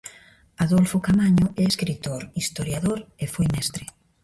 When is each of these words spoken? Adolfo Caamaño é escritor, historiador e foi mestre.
Adolfo 0.65 0.97
Caamaño 1.05 1.45
é 1.61 1.63
escritor, 1.67 2.21
historiador 2.39 2.99
e 3.23 3.25
foi 3.33 3.45
mestre. 3.55 3.83